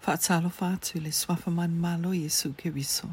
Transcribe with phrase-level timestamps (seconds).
[0.00, 3.06] Whaatalofa atu le swafaman malo Yesu Kiriso.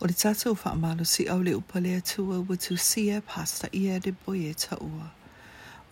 [0.00, 4.10] O le tātou whaamalo si au le upale atua wa tu sia pasta ia de
[4.12, 5.12] boye ta ua.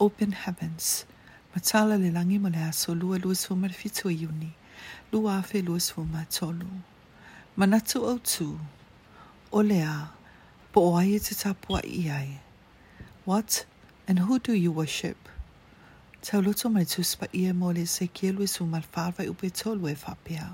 [0.01, 1.05] Open heavens.
[1.55, 4.51] Matala le langi mo le aso lua lua sumar fitua iuni.
[5.13, 6.67] Lua afe lua sumar tolu.
[7.59, 8.59] Manatu au tu.
[9.53, 10.09] O lea.
[10.73, 12.41] Po o aie te tapua iai.
[13.27, 13.67] What
[14.09, 15.19] and who do you worship?
[16.23, 20.51] Tau loto mai tuspa ia mo le sekielu su malfarva i upe tolu e fapia.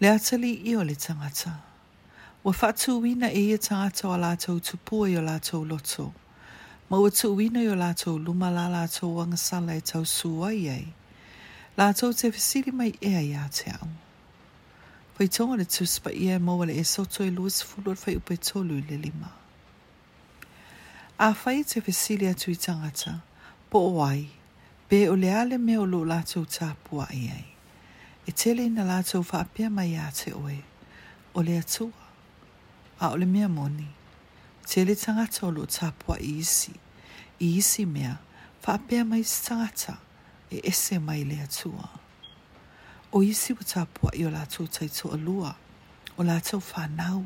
[0.00, 1.52] Le atali i o le tangata.
[2.42, 6.14] Wa whatu wina e ia tangata o lātou tupua i o lātou loto.
[6.88, 10.64] Ma ua tu wina i o lātou luma la lātou wangasala e tau sua i
[10.68, 10.86] ei.
[11.76, 13.88] Lātou te fisiri mai ea i a te au.
[15.14, 18.80] Pai tonga le tuspa ia mo wale e soto e luas fulor fai upe tolu
[18.88, 19.28] le lima.
[21.18, 23.04] A fai te fisiri atu i tangata.
[23.04, 23.18] Tangata.
[23.72, 24.28] po o ai,
[24.88, 27.46] pe o le ale me o lo lātou tā pua i ai.
[28.28, 30.58] E tele ina lātou whaapia mai a te oe,
[31.34, 32.04] o le atua,
[33.00, 33.88] a o le mea moni.
[34.68, 36.74] Tele tangata o lo tā pua i isi,
[37.40, 38.18] i isi mea,
[38.66, 39.96] whaapia mai tangata,
[40.52, 41.88] e ese mai le atua.
[43.16, 45.56] O isi wa tā pua i o lātou taito alua,
[46.18, 47.24] o lātou whanau,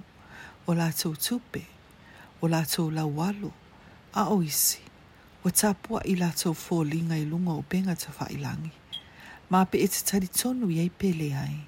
[0.67, 1.67] o lātou tupe,
[2.41, 3.51] o lātou lauwalo,
[4.15, 4.86] a o isi.
[5.47, 8.37] Wa ta pua i la tau fō linga i lunga o benga ta wha i
[8.37, 8.73] langi.
[9.51, 11.59] Ma pe e te tari tonu i ei pele ai.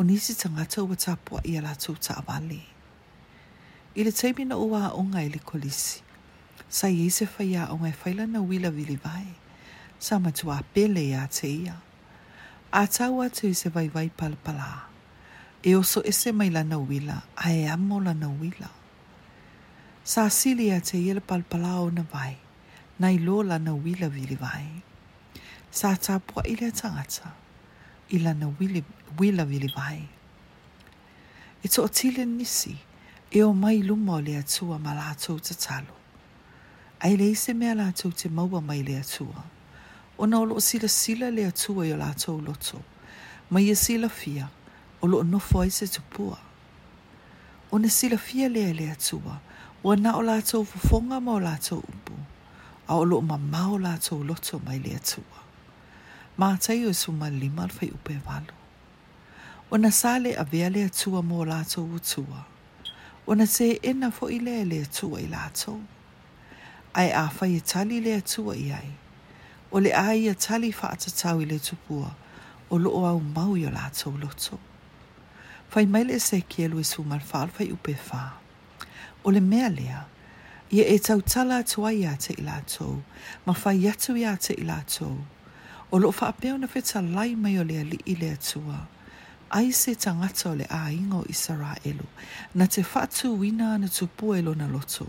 [0.00, 2.60] O nisi ta ngata wa ta pua i a la tau ta avale.
[3.98, 5.98] I le teimi na ua a onga i le kolisi.
[6.76, 9.26] Sa i eise whai a onga i e whaila na wila vili vai.
[10.04, 11.74] Sa matua pele e a te ia.
[12.72, 14.70] A tau atu i se vai vai palapala.
[15.62, 18.70] E oso ese mai lana wila, a e amo lana wila.
[20.12, 22.34] Sa sili a te ia le palapala o na vai.
[22.98, 24.82] na lo lana uila vilivai.
[25.70, 27.32] Sa tapua lea tangata
[28.10, 28.46] i lana
[29.16, 30.08] uila vilivai.
[31.62, 32.76] E to atile nisi
[33.30, 35.94] e o mai luma o le atua ma lātou te talo.
[37.00, 39.42] Ai le ise mea lātou te maua mai le atua.
[40.18, 42.82] Ona o loo sila sila le atua i o lātou loto.
[43.50, 44.48] Ma ia e sila fia
[45.00, 46.38] o loo nofo ai se tupua.
[47.72, 49.40] Ona sila fia lea le atua.
[49.82, 52.23] Ua na o lātou fufonga ma o lātou upu.
[52.88, 55.38] a o lo ma mau la tō loto mai le atua.
[56.36, 58.52] Ma tai o su ma lima al fai upe valo.
[59.70, 62.40] O na sale a vea le atua mō la tō utua.
[63.28, 65.72] O na te ena fo i lea le atua i la tō.
[66.94, 68.90] Ai a fai e tali le atua i ai.
[69.74, 72.10] O le ai a tali fa atatau i le tupua
[72.72, 74.56] o lo au mau i o la tō loto.
[75.70, 78.22] Fai mai le se kielu e su ma fai upe fa.
[79.26, 80.00] O le mea lea,
[80.72, 83.02] Ia e tau tala atua i ate i lato.
[83.46, 85.16] Ma whai atu i ate i lato.
[85.92, 88.78] O lo wha apeo na whetā lai mai o lea li i lea tua.
[89.50, 92.04] Ai se tangata o le a ingo i sara elu.
[92.54, 95.06] Na te whatu wina na tu elu na loto.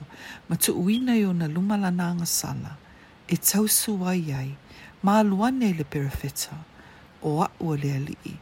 [0.49, 2.75] Ma tu wina i na lumala na anga sala.
[3.27, 4.57] E tau su wai ai.
[5.03, 6.51] Ma aluane le perafeta.
[7.23, 8.33] O a ua lea li i.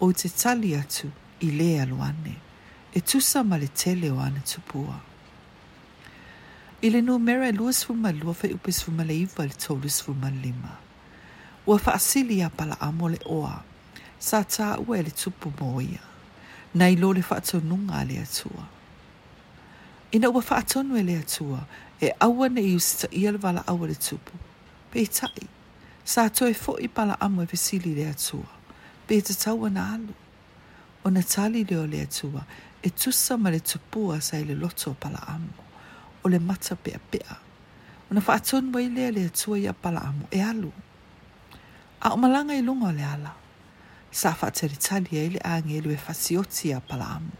[0.00, 1.10] O te tali atu
[1.40, 2.36] i lea aluane.
[2.94, 4.86] E tusa ma le tele o ana tupua.
[4.86, 5.09] pua.
[6.82, 10.30] Ile no mera e luas fuma lua fai upes fuma le iwa le taulis fuma
[10.30, 10.78] lima.
[11.66, 13.62] Ua faasili a pala amo le oa,
[14.18, 16.00] sa ta ua e le tupu moia,
[16.74, 18.64] na ilo le faatonunga le atua.
[20.12, 21.60] Ina ua faatonu e le atua,
[22.00, 23.38] e awa ne i usita ia le
[23.70, 24.32] awa le tupu.
[24.90, 25.08] Pe i
[26.10, 28.48] sa to e fo i pala amo e fesili le atua,
[29.06, 30.14] pe i te taua na alu.
[31.04, 32.46] O na tali leo le atua,
[32.82, 35.54] e tusa ma le tupua sa i le loto pala amo.
[36.24, 37.36] o le mata pea pea.
[38.10, 40.72] O na whaatun wai lea lea tua ia pala amu e alu.
[42.00, 43.32] A o malanga i lunga le ala.
[44.10, 47.32] Sa whaateri tali e le aange lue fasioti ia pala amu.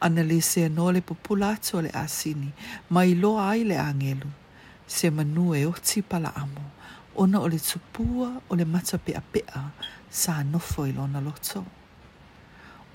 [0.00, 2.48] Ana le se no le popula atu le asini,
[2.90, 4.28] ma i loa ai le angelu,
[4.86, 6.62] se manu e oti pala amu,
[7.16, 9.66] ona o le tupua o le mata pea pea
[10.10, 11.64] sa nofo i lona loto.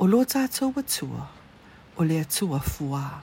[0.02, 1.30] O lo tātou watua,
[1.98, 3.22] o le atua fuaa.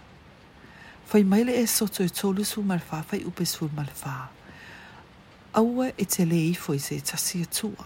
[1.13, 4.31] Fai maile e soto e tolu su malfa fai upe su malfa.
[5.53, 7.85] Aua e te lei foi se tasi atua.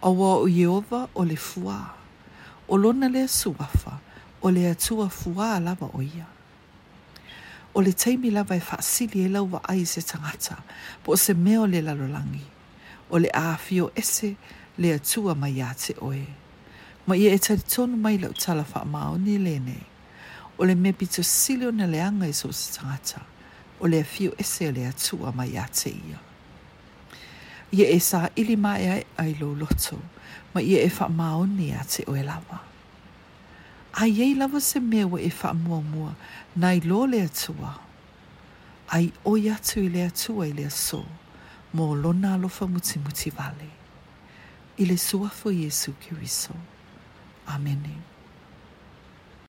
[0.00, 1.94] Aua o Jeova o le fua.
[2.66, 4.00] O lona lea suafa
[4.40, 6.26] o le atua fua lava o ia.
[7.72, 10.56] O le teimi lava e whaasili e lau ai se tangata
[11.04, 12.46] po se mea o le lalolangi.
[13.10, 14.36] O le aafio ese
[14.78, 16.26] le atua mai a te oe.
[17.06, 19.84] Ma ia e taritonu mai lau tala wha maoni lenei.
[20.58, 23.20] o le mea pita sili o na leanga i e so se tangata,
[23.80, 26.18] o e le afio ese le atua mai a te ia.
[27.72, 29.98] Ia e sa ili mai ai ai lo loto,
[30.54, 32.60] ma ia e wha maoni a te oe lawa.
[33.92, 36.14] Ai ei lava se mewa e wha mua mua,
[36.56, 37.78] nai lo le atua.
[38.88, 41.04] Ai oi atu i le atua i le aso,
[41.74, 43.68] mō lona alofa muti muti vale.
[44.78, 46.54] I le suafo Jesu ki wiso.
[47.46, 48.15] Amenei.